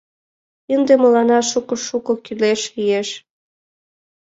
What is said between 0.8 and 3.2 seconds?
мыланна шуко-шуко кӱлеш лиеш.